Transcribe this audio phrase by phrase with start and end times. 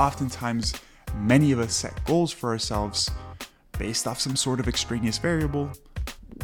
[0.00, 0.72] oftentimes
[1.16, 3.10] many of us set goals for ourselves
[3.78, 5.70] based off some sort of extraneous variable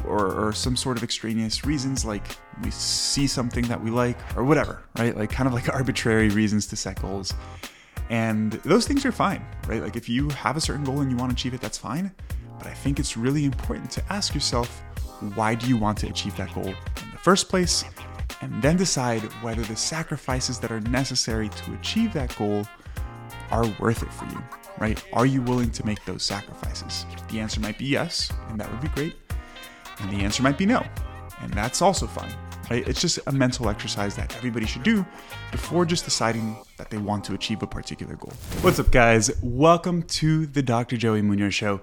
[0.05, 2.23] or, or, some sort of extraneous reasons, like
[2.63, 5.17] we see something that we like or whatever, right?
[5.17, 7.33] Like kind of like arbitrary reasons to set goals.
[8.11, 9.83] And those things are fine, right?
[9.83, 12.13] Like if you have a certain goal and you want to achieve it, that's fine.
[12.59, 14.83] But I think it's really important to ask yourself,
[15.35, 17.85] why do you want to achieve that goal in the first place?
[18.43, 22.67] And then decide whether the sacrifices that are necessary to achieve that goal
[23.51, 24.43] are worth it for you,
[24.79, 25.03] right?
[25.13, 27.07] Are you willing to make those sacrifices?
[27.31, 29.15] The answer might be yes, and that would be great.
[30.01, 30.85] And the answer might be no,
[31.41, 32.29] and that's also fun,
[32.71, 32.87] Right?
[32.89, 35.07] It's just a mental exercise that everybody should do
[35.53, 38.33] before just deciding that they want to achieve a particular goal.
[38.61, 39.31] What's up, guys?
[39.41, 40.97] Welcome to the Dr.
[40.97, 41.81] Joey Munoz Show.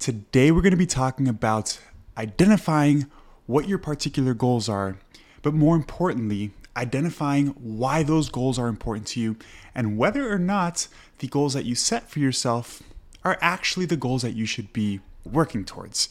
[0.00, 1.78] Today, we're going to be talking about
[2.18, 3.06] identifying
[3.46, 4.96] what your particular goals are,
[5.42, 9.36] but more importantly, identifying why those goals are important to you
[9.74, 10.88] and whether or not
[11.18, 12.82] the goals that you set for yourself
[13.24, 16.08] are actually the goals that you should be working towards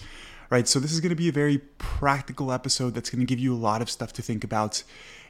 [0.53, 0.67] right?
[0.67, 3.55] So, this is going to be a very practical episode that's going to give you
[3.55, 4.83] a lot of stuff to think about.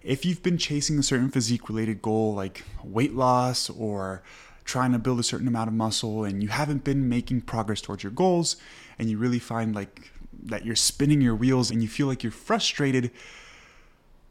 [0.04, 4.22] If you've been chasing a certain physique related goal like weight loss or
[4.66, 8.04] trying to build a certain amount of muscle and you haven't been making progress towards
[8.04, 8.58] your goals
[9.00, 10.12] and you really find like
[10.44, 13.10] that you're spinning your wheels and you feel like you're frustrated,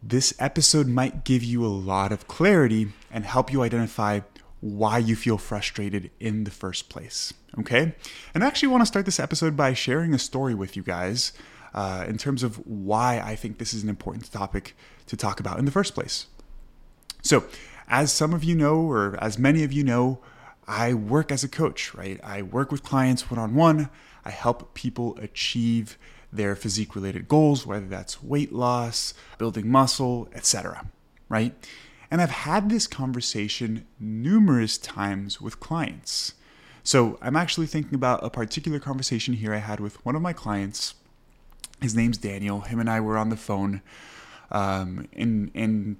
[0.03, 4.21] this episode might give you a lot of clarity and help you identify
[4.61, 7.33] why you feel frustrated in the first place.
[7.59, 7.95] Okay?
[8.35, 11.33] And I actually want to start this episode by sharing a story with you guys
[11.75, 15.59] uh, in terms of why I think this is an important topic to talk about
[15.59, 16.27] in the first place.
[17.23, 17.45] So,
[17.89, 20.21] as some of you know, or as many of you know,
[20.67, 22.21] I work as a coach, right?
[22.23, 23.91] I work with clients one on one.
[24.25, 25.99] I help people achieve
[26.33, 30.87] their physique related goals, whether that's weight loss, building muscle, etc.,
[31.29, 31.55] right?
[32.11, 36.35] And I've had this conversation numerous times with clients.
[36.85, 40.33] So I'm actually thinking about a particular conversation here I had with one of my
[40.33, 40.95] clients.
[41.81, 42.61] His name's Daniel.
[42.61, 43.83] Him and I were on the phone.
[44.51, 45.97] Um, and, and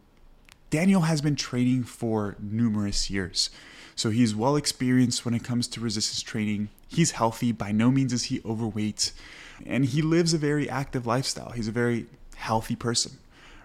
[0.71, 3.51] Daniel has been training for numerous years.
[3.95, 6.69] So he's well experienced when it comes to resistance training.
[6.93, 9.13] He's healthy, by no means is he overweight,
[9.65, 11.51] and he lives a very active lifestyle.
[11.51, 13.19] He's a very healthy person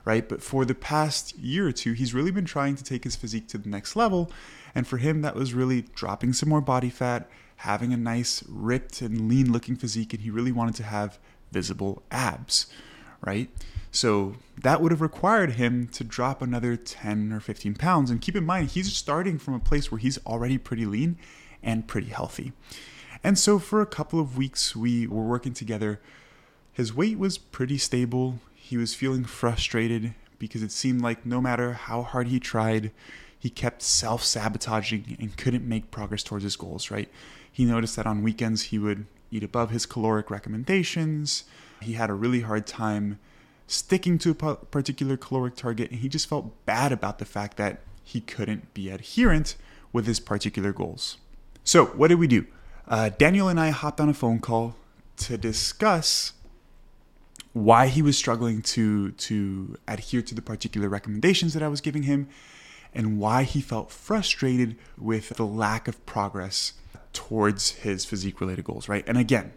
[0.08, 0.30] right?
[0.30, 3.50] But for the past year or two, he's really been trying to take his physique
[3.50, 4.32] to the next level.
[4.74, 9.02] And for him, that was really dropping some more body fat, having a nice, ripped,
[9.02, 10.14] and lean looking physique.
[10.14, 11.20] And he really wanted to have
[11.52, 12.68] visible abs,
[13.20, 13.50] right?
[13.92, 18.10] So that would have required him to drop another 10 or 15 pounds.
[18.10, 21.18] And keep in mind, he's starting from a place where he's already pretty lean
[21.62, 22.54] and pretty healthy.
[23.28, 26.00] And so for a couple of weeks, we were working together.
[26.72, 28.40] His weight was pretty stable.
[28.56, 32.92] He was feeling frustrated because it seemed like no matter how hard he tried,
[33.38, 37.10] he kept self sabotaging and couldn't make progress towards his goals, right?
[37.52, 41.44] He noticed that on weekends he would eat above his caloric recommendations.
[41.82, 43.20] He had a really hard time
[43.68, 47.82] sticking to a particular caloric target, and he just felt bad about the fact that
[48.06, 49.58] he couldn't be adherent
[49.92, 51.18] with his particular goals.
[51.66, 52.46] So, what did we do?
[52.88, 54.76] Uh, Daniel and I hopped on a phone call
[55.18, 56.34] to discuss
[57.52, 62.04] why he was struggling to to adhere to the particular recommendations that I was giving
[62.04, 62.30] him
[62.94, 66.74] and why he felt frustrated with the lack of progress
[67.14, 69.04] towards his physique related goals, right?
[69.08, 69.54] And again,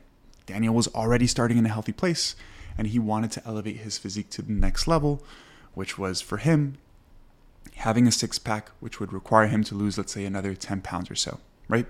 [0.47, 2.35] Daniel was already starting in a healthy place
[2.77, 5.23] and he wanted to elevate his physique to the next level,
[5.75, 6.79] which was for him
[7.77, 11.11] having a six pack, which would require him to lose, let's say, another 10 pounds
[11.11, 11.39] or so,
[11.69, 11.87] right?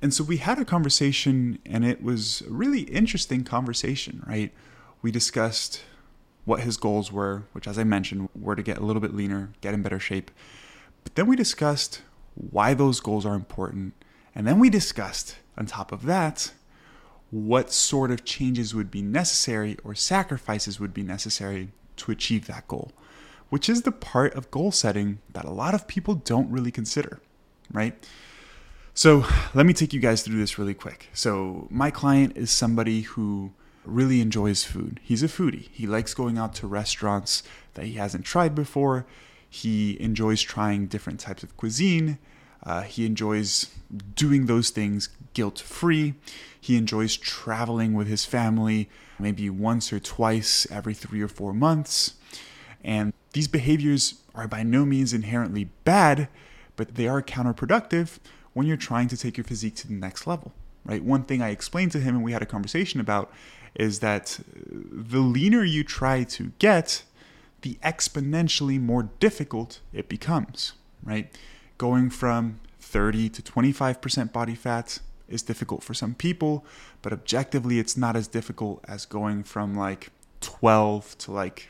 [0.00, 4.52] And so we had a conversation, and it was a really interesting conversation, right?
[5.02, 5.82] we discussed
[6.44, 9.50] what his goals were, which, as I mentioned, were to get a little bit leaner,
[9.60, 10.30] get in better shape.
[11.04, 12.02] But then we discussed
[12.34, 13.94] why those goals are important.
[14.34, 16.52] And then we discussed, on top of that,
[17.30, 22.66] what sort of changes would be necessary or sacrifices would be necessary to achieve that
[22.66, 22.92] goal,
[23.50, 27.20] which is the part of goal setting that a lot of people don't really consider,
[27.70, 27.94] right?
[28.98, 31.08] So let me take you guys through this really quick.
[31.12, 33.52] So, my client is somebody who
[33.84, 34.98] really enjoys food.
[35.04, 35.68] He's a foodie.
[35.70, 37.44] He likes going out to restaurants
[37.74, 39.06] that he hasn't tried before.
[39.48, 42.18] He enjoys trying different types of cuisine.
[42.66, 43.72] Uh, he enjoys
[44.16, 46.14] doing those things guilt free.
[46.60, 52.14] He enjoys traveling with his family maybe once or twice every three or four months.
[52.82, 56.28] And these behaviors are by no means inherently bad,
[56.74, 58.18] but they are counterproductive
[58.58, 60.52] when you're trying to take your physique to the next level.
[60.84, 61.04] Right?
[61.04, 63.30] One thing I explained to him and we had a conversation about
[63.76, 67.04] is that uh, the leaner you try to get,
[67.62, 70.72] the exponentially more difficult it becomes,
[71.04, 71.32] right?
[71.78, 76.64] Going from 30 to 25% body fat is difficult for some people,
[77.00, 80.10] but objectively, it's not as difficult as going from like
[80.40, 81.68] 12 to like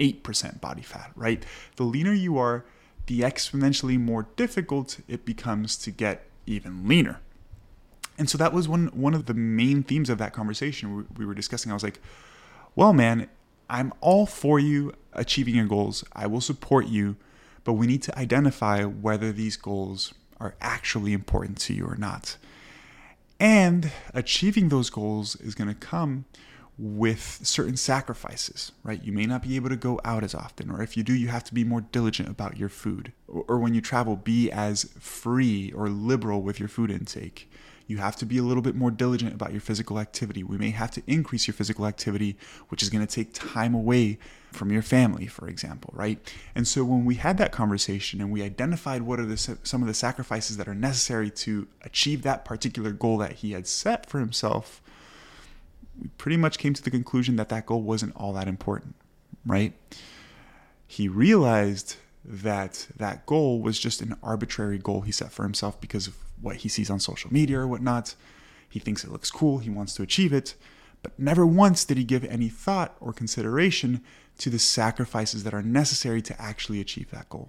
[0.00, 1.46] 8% body fat, right?
[1.76, 2.64] The leaner you are,
[3.06, 7.20] the exponentially more difficult it becomes to get even leaner.
[8.18, 11.26] And so that was one one of the main themes of that conversation we, we
[11.26, 11.70] were discussing.
[11.70, 12.00] I was like,
[12.74, 13.28] "Well, man,
[13.68, 16.04] I'm all for you achieving your goals.
[16.12, 17.16] I will support you,
[17.64, 22.36] but we need to identify whether these goals are actually important to you or not.
[23.40, 26.24] And achieving those goals is going to come
[26.78, 29.02] with certain sacrifices, right?
[29.02, 31.28] You may not be able to go out as often, or if you do, you
[31.28, 33.12] have to be more diligent about your food.
[33.26, 37.50] Or, when you travel, be as free or liberal with your food intake.
[37.86, 40.42] You have to be a little bit more diligent about your physical activity.
[40.42, 42.36] We may have to increase your physical activity,
[42.68, 44.18] which is going to take time away
[44.52, 46.18] from your family, for example, right?
[46.54, 49.86] And so when we had that conversation and we identified what are the, some of
[49.86, 54.18] the sacrifices that are necessary to achieve that particular goal that he had set for
[54.18, 54.82] himself,
[56.00, 58.94] we pretty much came to the conclusion that that goal wasn't all that important,
[59.44, 59.72] right?
[60.86, 66.06] He realized that that goal was just an arbitrary goal he set for himself because
[66.06, 68.14] of what he sees on social media or whatnot.
[68.68, 70.54] He thinks it looks cool, he wants to achieve it,
[71.02, 74.02] but never once did he give any thought or consideration
[74.38, 77.48] to the sacrifices that are necessary to actually achieve that goal.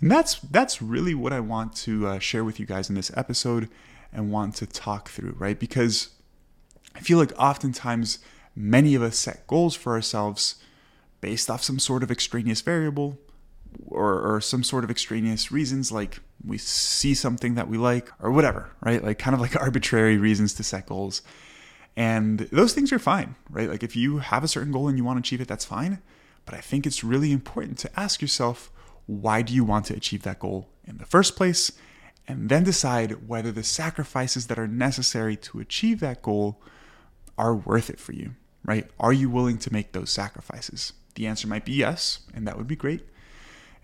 [0.00, 3.10] And that's that's really what I want to uh, share with you guys in this
[3.16, 3.70] episode
[4.12, 5.58] and want to talk through, right?
[5.58, 6.10] Because
[6.96, 8.18] I feel like oftentimes
[8.54, 10.56] many of us set goals for ourselves
[11.20, 13.18] based off some sort of extraneous variable
[13.86, 18.30] or, or some sort of extraneous reasons like we see something that we like or
[18.30, 19.04] whatever, right?
[19.04, 21.22] Like kind of like arbitrary reasons to set goals.
[21.96, 23.68] And those things are fine, right?
[23.68, 26.00] Like if you have a certain goal and you want to achieve it, that's fine.
[26.44, 28.70] But I think it's really important to ask yourself,
[29.06, 31.72] why do you want to achieve that goal in the first place?
[32.28, 36.60] And then decide whether the sacrifices that are necessary to achieve that goal
[37.38, 38.34] are worth it for you,
[38.64, 38.88] right?
[38.98, 40.92] Are you willing to make those sacrifices?
[41.14, 43.02] The answer might be yes, and that would be great.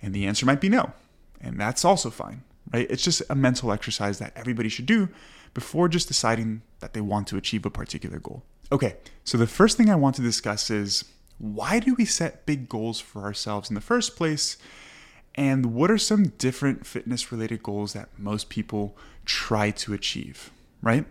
[0.01, 0.93] And the answer might be no,
[1.41, 2.87] and that's also fine, right?
[2.91, 5.09] It's just a mental exercise that everybody should do
[5.55, 8.43] before just deciding that they want to achieve a particular goal.
[8.71, 11.05] Okay, so the first thing I want to discuss is
[11.39, 14.57] why do we set big goals for ourselves in the first place?
[15.35, 20.51] And what are some different fitness related goals that most people try to achieve,
[20.83, 21.05] right?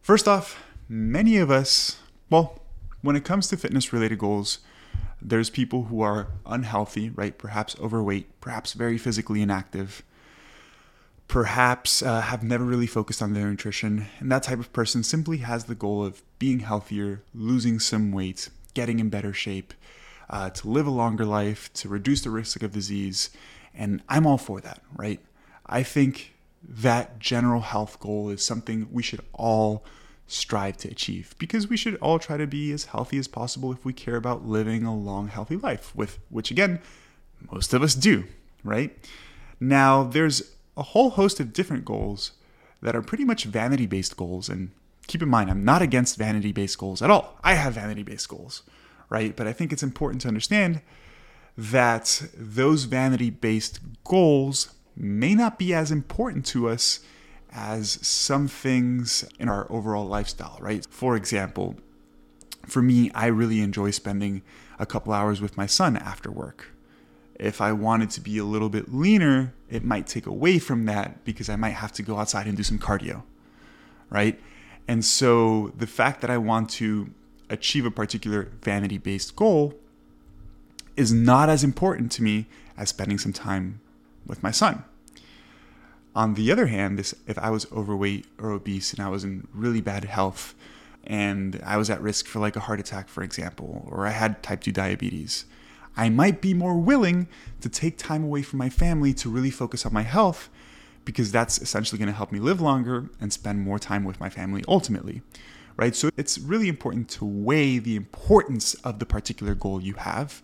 [0.00, 1.98] First off, many of us,
[2.30, 2.60] well,
[3.02, 4.58] when it comes to fitness related goals,
[5.20, 7.36] there's people who are unhealthy, right?
[7.36, 10.02] Perhaps overweight, perhaps very physically inactive,
[11.26, 14.06] perhaps uh, have never really focused on their nutrition.
[14.18, 18.48] And that type of person simply has the goal of being healthier, losing some weight,
[18.74, 19.74] getting in better shape,
[20.30, 23.30] uh, to live a longer life, to reduce the risk of disease.
[23.74, 25.20] And I'm all for that, right?
[25.66, 29.84] I think that general health goal is something we should all
[30.28, 31.34] strive to achieve.
[31.38, 34.46] Because we should all try to be as healthy as possible if we care about
[34.46, 36.80] living a long healthy life with which again
[37.50, 38.24] most of us do
[38.62, 38.96] right?
[39.58, 42.32] Now there's a whole host of different goals
[42.82, 44.70] that are pretty much vanity based goals and
[45.08, 47.38] keep in mind i'm not against vanity based goals at all.
[47.42, 48.62] I have vanity based goals
[49.08, 49.34] right?
[49.34, 50.82] But i think it's important to understand
[51.56, 57.00] that those vanity based goals may not be as important to us
[57.52, 60.86] as some things in our overall lifestyle, right?
[60.90, 61.76] For example,
[62.66, 64.42] for me, I really enjoy spending
[64.78, 66.68] a couple hours with my son after work.
[67.38, 71.24] If I wanted to be a little bit leaner, it might take away from that
[71.24, 73.22] because I might have to go outside and do some cardio,
[74.10, 74.38] right?
[74.86, 77.10] And so the fact that I want to
[77.48, 79.74] achieve a particular vanity based goal
[80.96, 83.80] is not as important to me as spending some time
[84.26, 84.84] with my son.
[86.18, 89.46] On the other hand, this if I was overweight or obese and I was in
[89.54, 90.56] really bad health
[91.04, 94.42] and I was at risk for like a heart attack, for example, or I had
[94.42, 95.44] type 2 diabetes,
[95.96, 97.28] I might be more willing
[97.60, 100.50] to take time away from my family to really focus on my health
[101.04, 104.28] because that's essentially going to help me live longer and spend more time with my
[104.28, 105.22] family ultimately.
[105.76, 105.94] Right?
[105.94, 110.42] So it's really important to weigh the importance of the particular goal you have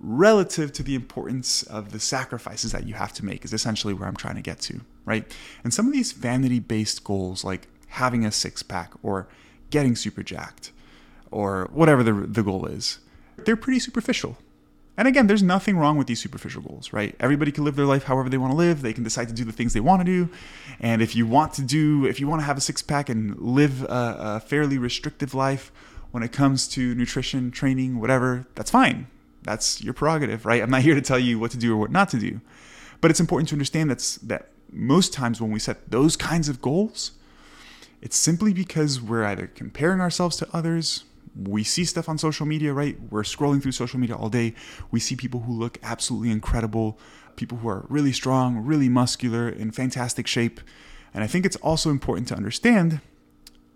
[0.00, 4.08] relative to the importance of the sacrifices that you have to make is essentially where
[4.08, 5.24] I'm trying to get to, right?
[5.64, 9.26] And some of these vanity based goals, like having a six pack or
[9.70, 10.72] getting super jacked
[11.30, 13.00] or whatever the, the goal is,
[13.38, 14.38] they're pretty superficial.
[14.96, 17.14] And again, there's nothing wrong with these superficial goals, right?
[17.20, 18.82] Everybody can live their life however they want to live.
[18.82, 20.28] They can decide to do the things they want to do.
[20.80, 23.36] And if you want to do, if you want to have a six pack and
[23.38, 25.70] live a, a fairly restrictive life
[26.10, 29.06] when it comes to nutrition, training, whatever, that's fine
[29.42, 30.62] that's your prerogative, right?
[30.62, 32.40] I'm not here to tell you what to do or what not to do.
[33.00, 36.60] But it's important to understand that's that most times when we set those kinds of
[36.60, 37.12] goals,
[38.00, 41.04] it's simply because we're either comparing ourselves to others,
[41.36, 42.98] we see stuff on social media, right?
[43.10, 44.54] We're scrolling through social media all day.
[44.90, 46.98] We see people who look absolutely incredible,
[47.36, 50.60] people who are really strong, really muscular, in fantastic shape.
[51.14, 53.00] And I think it's also important to understand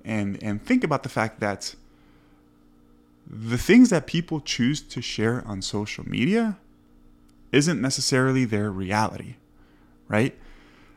[0.04, 1.74] and and think about the fact that
[3.32, 6.58] the things that people choose to share on social media
[7.50, 9.36] isn't necessarily their reality,
[10.06, 10.38] right?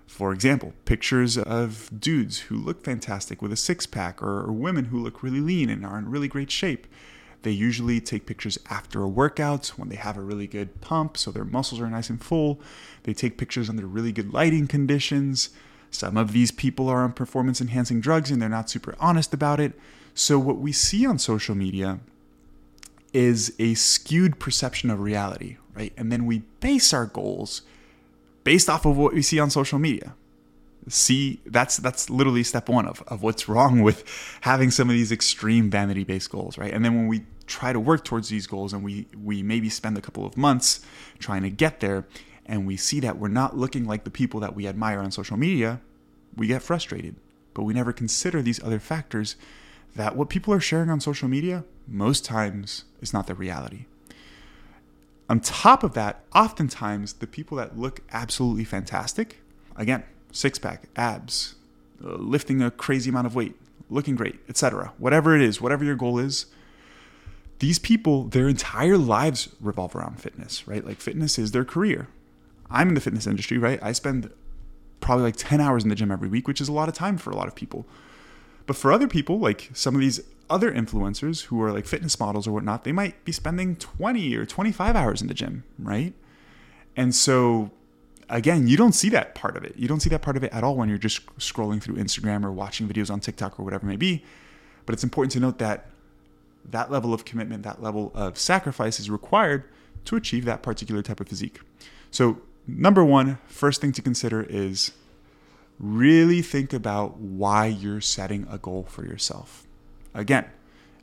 [0.06, 4.86] For example, pictures of dudes who look fantastic with a six pack or, or, women
[4.86, 6.88] who look really lean and are in really great shape.
[7.42, 11.32] They usually take pictures after a workout when they have a really good pump, so
[11.32, 12.60] their muscles are nice and full.
[13.04, 15.50] They take pictures under really good lighting conditions.
[15.90, 19.60] Some of these people are on performance enhancing drugs and they're not super honest about
[19.60, 19.74] it.
[20.14, 22.00] So, what we see on social media
[23.16, 25.94] is a skewed perception of reality, right?
[25.96, 27.62] And then we base our goals
[28.44, 30.16] based off of what we see on social media.
[30.90, 34.04] See, that's that's literally step one of, of what's wrong with
[34.42, 36.74] having some of these extreme vanity-based goals, right?
[36.74, 39.98] And then when we try to work towards these goals and we we maybe spend
[39.98, 40.82] a couple of months
[41.18, 42.06] trying to get there
[42.46, 45.38] and we see that we're not looking like the people that we admire on social
[45.38, 45.80] media,
[46.36, 47.16] we get frustrated.
[47.54, 49.38] But we never consider these other factors
[49.96, 53.86] that what people are sharing on social media most times is not the reality.
[55.30, 59.42] On top of that, oftentimes the people that look absolutely fantastic,
[59.76, 61.56] again, six pack, abs,
[62.04, 63.56] uh, lifting a crazy amount of weight,
[63.90, 66.46] looking great, etc., whatever it is, whatever your goal is,
[67.60, 70.86] these people, their entire lives revolve around fitness, right?
[70.86, 72.10] Like fitness is their career.
[72.70, 73.80] I'm in the fitness industry, right?
[73.82, 74.30] I spend
[75.00, 77.18] probably like 10 hours in the gym every week, which is a lot of time
[77.18, 77.86] for a lot of people.
[78.66, 82.48] But for other people, like some of these other influencers who are like fitness models
[82.48, 86.14] or whatnot, they might be spending 20 or 25 hours in the gym, right?
[86.96, 87.72] And so,
[88.30, 89.76] again, you don't see that part of it.
[89.76, 92.44] You don't see that part of it at all when you're just scrolling through Instagram
[92.44, 94.24] or watching videos on TikTok or whatever it may be.
[94.86, 95.90] But it's important to note that
[96.70, 99.66] that level of commitment, that level of sacrifice is required
[100.06, 101.60] to achieve that particular type of physique.
[102.12, 104.92] So, number one, first thing to consider is
[105.80, 109.65] really think about why you're setting a goal for yourself.
[110.16, 110.46] Again,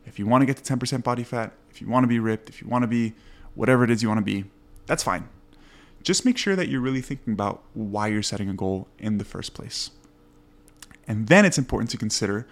[0.06, 2.48] if you want to get to 10% body fat, if you want to be ripped,
[2.48, 3.12] if you want to be
[3.54, 4.44] whatever it is you want to be,
[4.86, 5.28] that's fine.
[6.02, 9.24] Just make sure that you're really thinking about why you're setting a goal in the
[9.24, 9.90] first place.
[11.06, 12.46] And then it's important to consider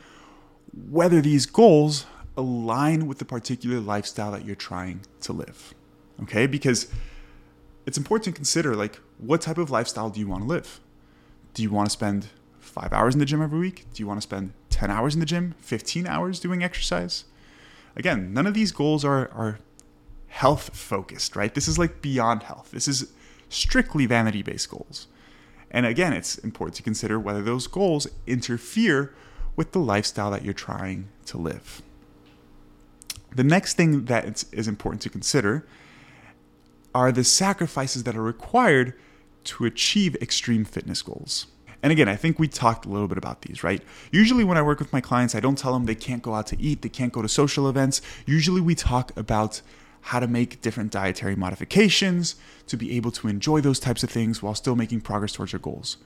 [0.89, 5.75] whether these goals align with the particular lifestyle that you're trying to live.
[6.23, 6.47] Okay?
[6.47, 6.89] Because
[7.87, 10.79] it's important to consider like what type of lifestyle do you want to live?
[11.55, 12.29] Do you want to spend
[12.61, 13.87] five hours in the gym every week?
[13.93, 17.25] Do you want to spend 10 hours in the gym, 15 hours doing exercise?
[17.97, 19.59] Again, none of these goals are, are
[20.29, 21.55] health focused, right?
[21.55, 22.71] This is like beyond health.
[22.71, 23.13] This is
[23.51, 25.07] strictly vanity based goals.
[25.71, 29.15] And again, it's important to consider whether those goals interfere
[29.55, 31.83] with the lifestyle that you're trying to live.
[33.37, 35.67] The next thing that is important to consider
[36.95, 38.95] are the sacrifices that are required
[39.45, 41.49] to achieve extreme fitness goals.
[41.83, 43.83] And again, I think we talked a little bit about these, right?
[44.11, 46.47] Usually, when I work with my clients, I don't tell them they can't go out
[46.49, 48.03] to eat, they can't go to social events.
[48.27, 49.63] Usually, we talk about
[50.03, 54.43] how to make different dietary modifications to be able to enjoy those types of things
[54.43, 55.97] while still making progress towards your goals.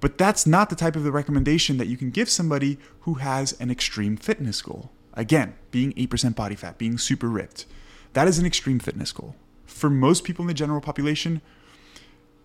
[0.00, 3.52] But that's not the type of the recommendation that you can give somebody who has
[3.60, 4.90] an extreme fitness goal.
[5.14, 7.66] Again, being 8% body fat, being super ripped.
[8.12, 9.36] That is an extreme fitness goal.
[9.64, 11.40] For most people in the general population,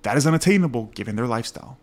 [0.03, 1.77] that is unattainable given their lifestyle,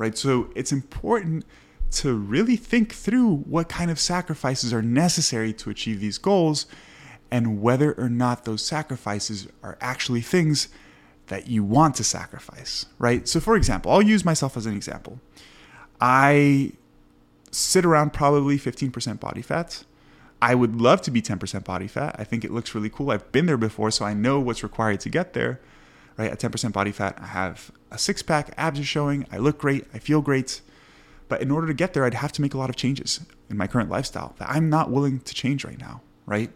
[0.00, 0.16] right?
[0.16, 1.44] So it's important
[1.90, 6.64] to really think through what kind of sacrifices are necessary to achieve these goals
[7.30, 10.68] and whether or not those sacrifices are actually things
[11.26, 13.28] that you want to sacrifice, right?
[13.28, 15.20] So, for example, I'll use myself as an example.
[16.00, 16.72] I
[17.50, 19.84] sit around probably 15% body fat.
[20.40, 22.16] I would love to be 10% body fat.
[22.18, 23.10] I think it looks really cool.
[23.10, 25.60] I've been there before, so I know what's required to get there
[26.20, 26.30] right?
[26.30, 29.86] At 10% body fat, I have a six pack, abs are showing, I look great,
[29.94, 30.60] I feel great.
[31.28, 33.56] But in order to get there, I'd have to make a lot of changes in
[33.56, 36.50] my current lifestyle that I'm not willing to change right now, right?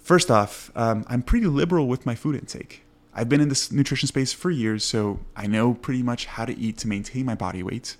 [0.00, 2.82] First off, um, I'm pretty liberal with my food intake.
[3.14, 6.58] I've been in this nutrition space for years, so I know pretty much how to
[6.58, 7.96] eat to maintain my body weight,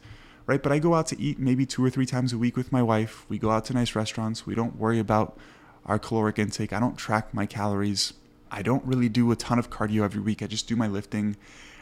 [0.46, 0.60] right?
[0.60, 2.82] But I go out to eat maybe two or three times a week with my
[2.82, 3.24] wife.
[3.28, 4.46] We go out to nice restaurants.
[4.46, 5.38] We don't worry about
[5.86, 6.72] our caloric intake.
[6.72, 8.14] I don't track my calories.
[8.50, 10.42] I don't really do a ton of cardio every week.
[10.42, 11.36] I just do my lifting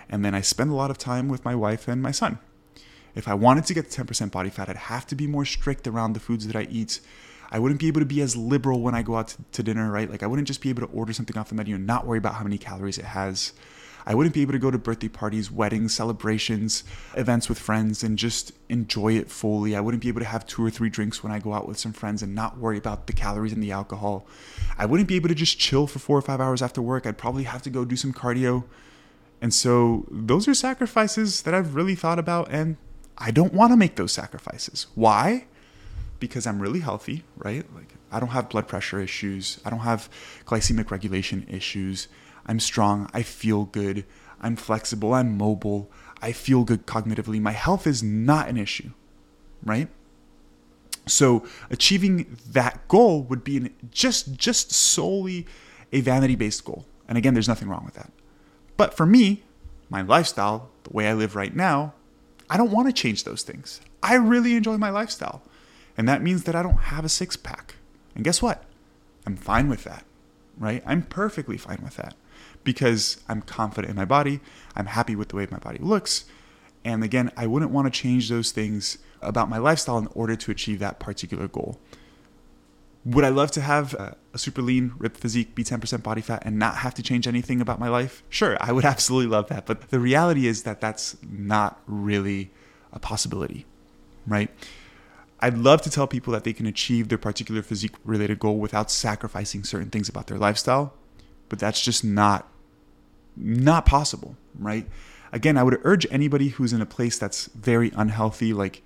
[0.09, 2.39] and then I spend a lot of time with my wife and my son.
[3.15, 5.87] If I wanted to get to 10% body fat, I'd have to be more strict
[5.87, 7.01] around the foods that I eat.
[7.51, 9.91] I wouldn't be able to be as liberal when I go out to, to dinner,
[9.91, 10.11] right?
[10.11, 12.19] Like I wouldn't just be able to order something off the menu and not worry
[12.19, 13.53] about how many calories it has.
[14.07, 16.85] I wouldn't be able to go to birthday parties, weddings, celebrations,
[17.15, 19.75] events with friends and just enjoy it fully.
[19.75, 21.77] I wouldn't be able to have two or three drinks when I go out with
[21.77, 24.25] some friends and not worry about the calories and the alcohol.
[24.79, 27.05] I wouldn't be able to just chill for four or five hours after work.
[27.05, 28.63] I'd probably have to go do some cardio.
[29.43, 32.77] And so those are sacrifices that I've really thought about and
[33.19, 34.87] I don't want to make those sacrifices.
[34.95, 35.47] Why?
[36.21, 37.67] Because I'm really healthy, right?
[37.75, 39.61] Like I don't have blood pressure issues.
[39.65, 40.09] I don't have
[40.47, 42.07] glycemic regulation issues.
[42.47, 43.11] I'm strong.
[43.13, 44.05] I feel good.
[44.41, 45.13] I'm flexible.
[45.13, 45.91] I'm mobile.
[46.23, 47.41] I feel good cognitively.
[47.41, 48.91] My health is not an issue,
[49.63, 49.89] right?
[51.07, 55.47] So achieving that goal would be an, just just solely
[55.93, 56.85] a vanity-based goal.
[57.09, 58.11] And again, there's nothing wrong with that.
[58.77, 59.45] But for me,
[59.89, 61.95] my lifestyle, the way I live right now,
[62.51, 63.81] I don't want to change those things.
[64.03, 65.43] I really enjoy my lifestyle.
[65.97, 67.77] And that means that I don't have a six pack.
[68.15, 68.65] And guess what?
[69.25, 70.05] I'm fine with that,
[70.59, 70.83] right?
[70.87, 72.15] I'm perfectly fine with that
[72.67, 74.41] because I'm confident in my body.
[74.75, 76.27] I'm happy with the way my body looks.
[76.85, 80.51] And again, I wouldn't want to change those things about my lifestyle in order to
[80.51, 81.81] achieve that particular goal.
[83.07, 86.59] Would I love to have a, super lean, ripped physique, be 10% body fat, and
[86.59, 88.23] not have to change anything about my life?
[88.29, 89.65] Sure, I would absolutely love that.
[89.65, 92.51] But the reality is that that's not really
[92.93, 93.65] a possibility,
[94.27, 94.51] right?
[95.41, 98.91] I'd love to tell people that they can achieve their particular physique related goal without
[98.91, 100.95] sacrificing certain things about their lifestyle,
[101.49, 102.49] but that's just not
[103.37, 104.87] not possible, right?
[105.33, 108.83] Again, I would urge anybody who's in a place that's very unhealthy, like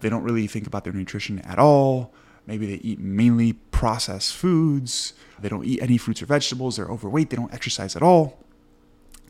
[0.00, 2.12] they don't really think about their nutrition at all,
[2.46, 7.30] maybe they eat mainly processed foods, they don't eat any fruits or vegetables, they're overweight,
[7.30, 8.38] they don't exercise at all.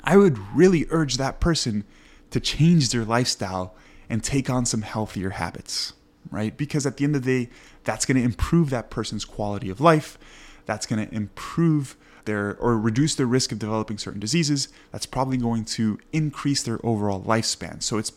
[0.05, 1.85] I would really urge that person
[2.31, 3.75] to change their lifestyle
[4.09, 5.95] and take on some healthier habits
[6.31, 6.57] right?
[6.57, 7.51] Because at the end of the day,
[7.85, 10.19] that's going to improve that person's quality of life.
[10.67, 14.69] That's going to improve their or reduce their risk of developing certain diseases.
[14.93, 17.83] That's probably going to increase their overall lifespan.
[17.83, 18.13] So it's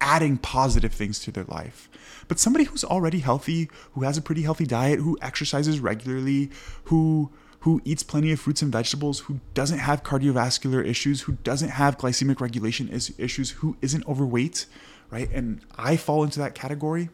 [0.00, 1.88] adding positive things to their life.
[2.28, 6.50] But somebody who's already healthy, who has a pretty healthy diet, who exercises regularly,
[6.84, 11.70] who who eats plenty of fruits and vegetables, who doesn't have cardiovascular issues, who doesn't
[11.70, 14.66] have glycemic regulation issues, who isn't overweight,
[15.10, 15.28] right?
[15.32, 17.08] And I fall into that category.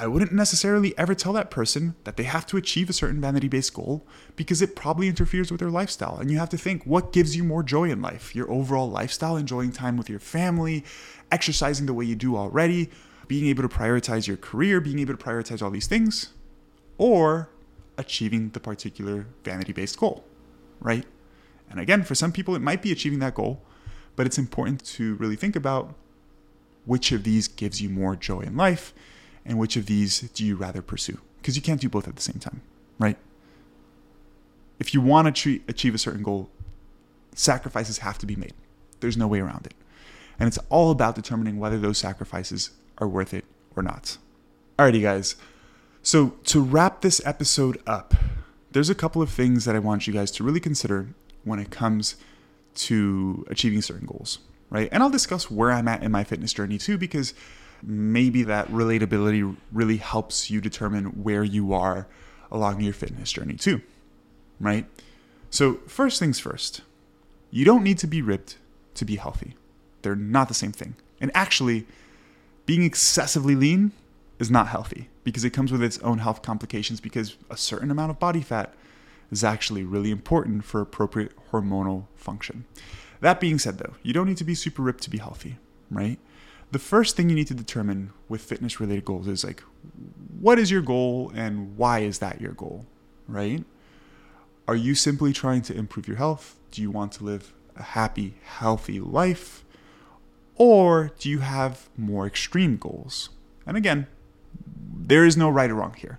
[0.00, 3.48] I wouldn't necessarily ever tell that person that they have to achieve a certain vanity
[3.48, 4.06] based goal
[4.36, 6.18] because it probably interferes with their lifestyle.
[6.18, 8.32] And you have to think what gives you more joy in life?
[8.32, 10.84] Your overall lifestyle, enjoying time with your family,
[11.32, 12.90] exercising the way you do already,
[13.26, 16.32] being able to prioritize your career, being able to prioritize all these things,
[16.96, 17.50] or
[17.96, 20.24] achieving the particular vanity based goal,
[20.78, 21.06] right?
[21.68, 23.62] And again, for some people, it might be achieving that goal,
[24.14, 25.96] but it's important to really think about
[26.84, 28.94] which of these gives you more joy in life
[29.48, 31.18] and which of these do you rather pursue?
[31.40, 32.60] Because you can't do both at the same time,
[32.98, 33.16] right?
[34.78, 36.50] If you want to achieve a certain goal,
[37.34, 38.52] sacrifices have to be made.
[39.00, 39.74] There's no way around it.
[40.38, 44.18] And it's all about determining whether those sacrifices are worth it or not.
[44.78, 45.34] Alrighty, guys.
[46.02, 48.14] So, to wrap this episode up,
[48.70, 51.08] there's a couple of things that I want you guys to really consider
[51.42, 52.16] when it comes
[52.74, 54.38] to achieving certain goals,
[54.70, 54.88] right?
[54.92, 57.34] And I'll discuss where I'm at in my fitness journey too, because
[57.82, 62.06] maybe that relatability really helps you determine where you are
[62.50, 63.80] along your fitness journey too,
[64.60, 64.86] right?
[65.50, 66.82] So, first things first,
[67.50, 68.58] you don't need to be ripped
[68.94, 69.54] to be healthy.
[70.02, 70.96] They're not the same thing.
[71.20, 71.86] And actually,
[72.66, 73.92] being excessively lean
[74.38, 78.10] is not healthy because it comes with its own health complications because a certain amount
[78.10, 78.74] of body fat
[79.30, 82.64] is actually really important for appropriate hormonal function.
[83.20, 85.58] That being said, though, you don't need to be super ripped to be healthy,
[85.90, 86.18] right?
[86.70, 89.62] The first thing you need to determine with fitness related goals is like,
[90.40, 92.86] what is your goal and why is that your goal,
[93.26, 93.64] right?
[94.66, 96.56] Are you simply trying to improve your health?
[96.70, 99.64] Do you want to live a happy, healthy life?
[100.56, 103.30] Or do you have more extreme goals?
[103.66, 104.06] And again,
[104.94, 106.18] there is no right or wrong here.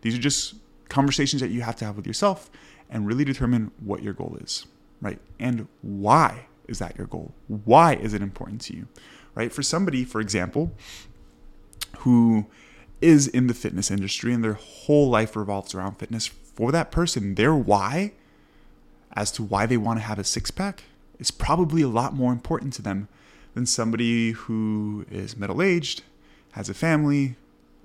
[0.00, 0.54] These are just
[0.88, 2.50] conversations that you have to have with yourself
[2.90, 4.66] and really determine what your goal is,
[5.00, 5.18] right?
[5.38, 7.34] And why is that your goal?
[7.46, 8.88] Why is it important to you?
[9.36, 9.52] Right?
[9.52, 10.72] For somebody, for example,
[11.98, 12.46] who
[13.00, 17.36] is in the fitness industry and their whole life revolves around fitness, for that person,
[17.36, 18.12] their why
[19.14, 20.84] as to why they want to have a six pack
[21.18, 23.08] is probably a lot more important to them
[23.54, 26.02] than somebody who is middle aged,
[26.52, 27.36] has a family,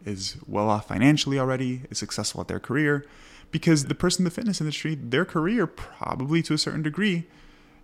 [0.06, 3.06] is well off financially already, is successful at their career.
[3.52, 7.28] Because the person in the fitness industry, their career, probably to a certain degree,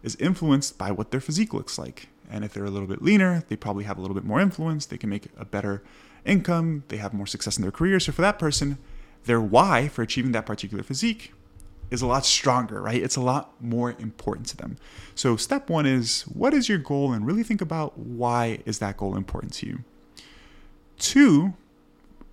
[0.03, 2.07] is influenced by what their physique looks like.
[2.29, 4.85] And if they're a little bit leaner, they probably have a little bit more influence.
[4.85, 5.83] They can make a better
[6.25, 6.83] income.
[6.89, 7.99] They have more success in their career.
[7.99, 8.77] So for that person,
[9.25, 11.33] their why for achieving that particular physique
[11.89, 13.01] is a lot stronger, right?
[13.01, 14.77] It's a lot more important to them.
[15.15, 18.97] So step 1 is what is your goal and really think about why is that
[18.97, 19.79] goal important to you.
[20.99, 21.53] 2,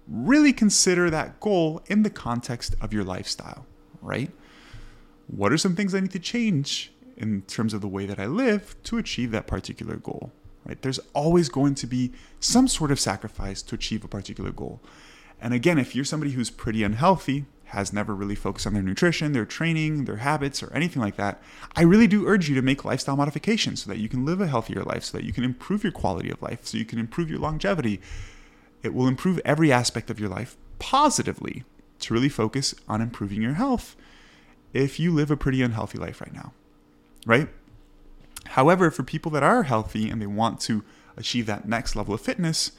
[0.08, 3.66] really consider that goal in the context of your lifestyle,
[4.02, 4.30] right?
[5.26, 8.26] What are some things I need to change in terms of the way that I
[8.26, 10.32] live to achieve that particular goal?
[10.64, 10.80] Right?
[10.80, 14.80] There's always going to be some sort of sacrifice to achieve a particular goal.
[15.40, 19.32] And again, if you're somebody who's pretty unhealthy, has never really focused on their nutrition,
[19.32, 21.42] their training, their habits, or anything like that,
[21.74, 24.46] I really do urge you to make lifestyle modifications so that you can live a
[24.46, 27.28] healthier life, so that you can improve your quality of life, so you can improve
[27.28, 28.00] your longevity.
[28.82, 31.64] It will improve every aspect of your life positively
[32.00, 33.96] to really focus on improving your health
[34.72, 36.52] if you live a pretty unhealthy life right now,
[37.24, 37.48] right?
[38.46, 40.84] However, for people that are healthy and they want to
[41.16, 42.72] achieve that next level of fitness,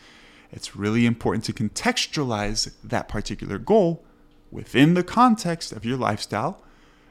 [0.52, 4.04] it's really important to contextualize that particular goal
[4.52, 6.64] within the context of your lifestyle.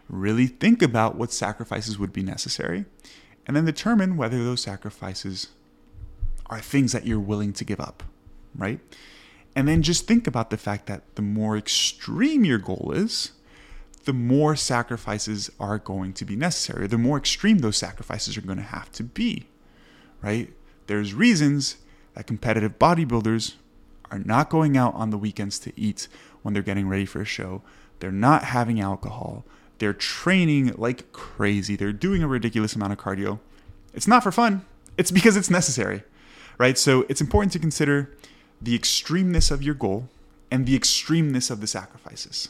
[0.08, 2.84] Really think about what sacrifices would be necessary
[3.46, 5.48] and then determine whether those sacrifices
[6.46, 8.02] are things that you're willing to give up,
[8.54, 8.80] right?
[9.56, 13.32] And then just think about the fact that the more extreme your goal is,
[14.04, 16.86] the more sacrifices are going to be necessary.
[16.86, 19.46] The more extreme those sacrifices are going to have to be,
[20.22, 20.52] right?
[20.86, 21.76] There's reasons
[22.14, 23.54] that competitive bodybuilders
[24.10, 26.08] are not going out on the weekends to eat
[26.42, 27.62] when they're getting ready for a show.
[28.00, 29.44] They're not having alcohol.
[29.78, 31.76] They're training like crazy.
[31.76, 33.40] They're doing a ridiculous amount of cardio.
[33.92, 34.64] It's not for fun,
[34.96, 36.02] it's because it's necessary,
[36.58, 36.76] right?
[36.76, 38.14] So it's important to consider
[38.60, 40.08] the extremeness of your goal
[40.50, 42.48] and the extremeness of the sacrifices.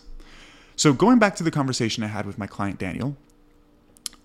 [0.76, 3.16] So, going back to the conversation I had with my client Daniel,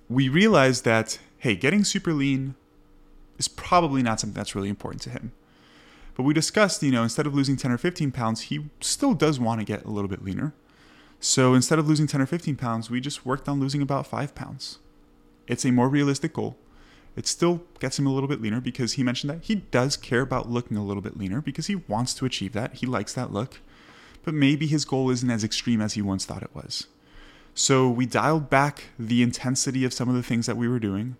[0.09, 2.55] we realized that, hey, getting super lean
[3.38, 5.31] is probably not something that's really important to him.
[6.15, 9.39] But we discussed, you know, instead of losing 10 or 15 pounds, he still does
[9.39, 10.53] want to get a little bit leaner.
[11.19, 14.35] So instead of losing 10 or 15 pounds, we just worked on losing about five
[14.35, 14.79] pounds.
[15.47, 16.57] It's a more realistic goal.
[17.15, 20.21] It still gets him a little bit leaner because he mentioned that he does care
[20.21, 22.75] about looking a little bit leaner because he wants to achieve that.
[22.75, 23.62] He likes that look.
[24.23, 26.88] But maybe his goal isn't as extreme as he once thought it was.
[27.53, 31.17] So we dialed back the intensity of some of the things that we were doing.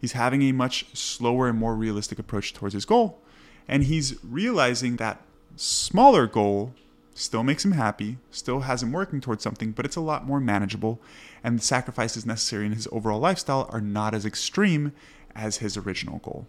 [0.00, 3.20] He's having a much slower and more realistic approach towards his goal.
[3.68, 5.22] And he's realizing that
[5.56, 6.74] smaller goal
[7.14, 10.40] still makes him happy, still has him working towards something, but it's a lot more
[10.40, 11.00] manageable.
[11.42, 14.92] And the sacrifices necessary in his overall lifestyle are not as extreme
[15.34, 16.46] as his original goal.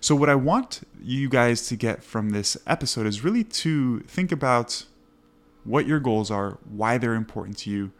[0.00, 4.32] So, what I want you guys to get from this episode is really to think
[4.32, 4.84] about
[5.64, 7.92] what your goals are, why they're important to you,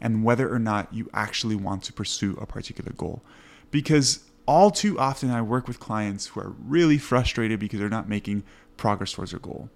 [0.00, 3.22] and whether or not you actually want to pursue a particular goal.
[3.70, 8.08] Because all too often, I work with clients who are really frustrated because they're not
[8.08, 8.42] making
[8.76, 9.68] progress towards their goal.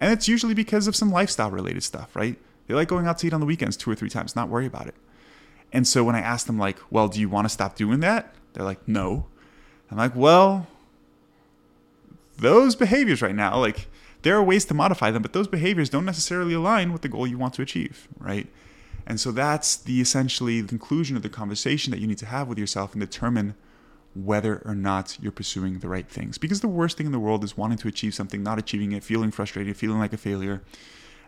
[0.00, 2.38] And it's usually because of some lifestyle related stuff, right?
[2.66, 4.66] They like going out to eat on the weekends two or three times, not worry
[4.66, 4.94] about it.
[5.72, 8.34] And so when I ask them, like, well, do you want to stop doing that?
[8.52, 9.26] They're like, no.
[9.90, 10.66] I'm like, well,
[12.38, 13.88] those behaviors right now, like,
[14.26, 17.28] there are ways to modify them, but those behaviors don't necessarily align with the goal
[17.28, 18.48] you want to achieve, right?
[19.06, 22.48] And so that's the essentially the conclusion of the conversation that you need to have
[22.48, 23.54] with yourself and determine
[24.16, 26.38] whether or not you're pursuing the right things.
[26.38, 29.04] Because the worst thing in the world is wanting to achieve something, not achieving it,
[29.04, 30.60] feeling frustrated, feeling like a failure.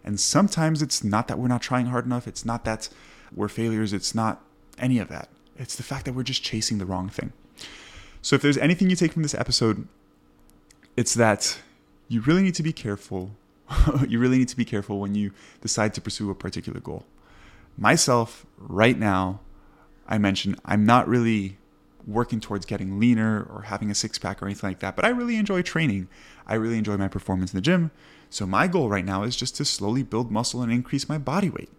[0.03, 2.89] And sometimes it's not that we're not trying hard enough, it's not that
[3.33, 4.43] we're failures, it's not
[4.77, 5.29] any of that.
[5.57, 7.33] It's the fact that we're just chasing the wrong thing.
[8.23, 9.87] So if there's anything you take from this episode,
[10.97, 11.61] it's that
[12.09, 13.31] you really need to be careful.
[14.09, 17.05] you really need to be careful when you decide to pursue a particular goal.
[17.77, 19.41] Myself, right now,
[20.07, 21.59] I mentioned I'm not really
[22.07, 25.09] working towards getting leaner or having a six pack or anything like that, but I
[25.09, 26.09] really enjoy training.
[26.47, 27.91] I really enjoy my performance in the gym.
[28.31, 31.51] So my goal right now is just to slowly build muscle and increase my body
[31.51, 31.71] weight.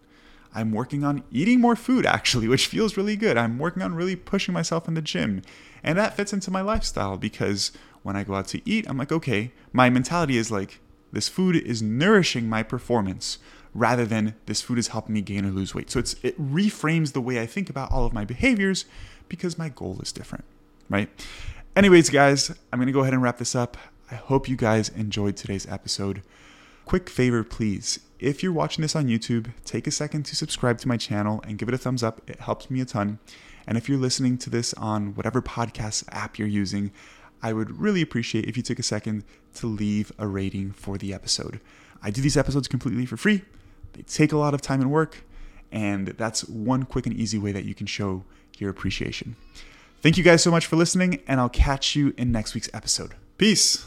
[0.54, 3.38] I'm working on eating more food actually, which feels really good.
[3.38, 5.42] I'm working on really pushing myself in the gym.
[5.84, 7.72] And that fits into my lifestyle because
[8.04, 10.80] when I go out to eat, I'm like, okay, my mentality is like,
[11.12, 13.40] this food is nourishing my performance
[13.74, 15.90] rather than this food is helping me gain or lose weight.
[15.90, 18.86] So it's it reframes the way I think about all of my behaviors
[19.28, 20.46] because my goal is different,
[20.90, 21.10] right?
[21.76, 23.78] Anyways, guys, I'm going to go ahead and wrap this up.
[24.12, 26.24] I hope you guys enjoyed today's episode.
[26.86, 28.00] Quick favor, please.
[28.20, 31.58] If you're watching this on YouTube, take a second to subscribe to my channel and
[31.58, 32.28] give it a thumbs up.
[32.28, 33.20] It helps me a ton.
[33.68, 36.92] And if you're listening to this on whatever podcast app you're using,
[37.41, 39.23] I would really appreciate if you took a second
[39.56, 41.60] to leave a rating for the episode.
[42.02, 43.43] I do these episodes completely for free.
[43.93, 45.23] They take a lot of time and work,
[45.71, 48.23] and that's one quick and easy way that you can show
[48.58, 49.36] your appreciation.
[50.02, 53.15] Thank you guys so much for listening, and I'll catch you in next week's episode.
[53.38, 53.86] Peace.